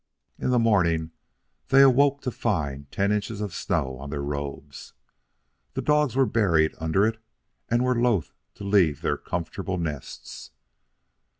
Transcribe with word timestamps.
In 0.39 0.49
the 0.49 0.57
morning 0.57 1.11
they 1.67 1.83
awoke 1.83 2.21
to 2.23 2.31
find 2.31 2.89
ten 2.91 3.11
inches 3.11 3.39
of 3.39 3.53
snow 3.53 3.97
on 3.99 4.09
their 4.09 4.23
robes. 4.23 4.93
The 5.75 5.83
dogs 5.83 6.15
were 6.15 6.25
buried 6.25 6.73
under 6.79 7.05
it 7.05 7.19
and 7.69 7.83
were 7.83 7.93
loath 8.01 8.33
to 8.55 8.63
leave 8.63 9.03
their 9.03 9.15
comfortable 9.15 9.77
nests. 9.77 10.49